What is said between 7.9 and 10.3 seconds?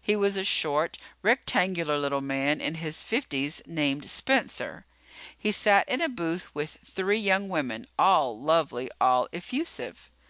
all lovely, all effusive.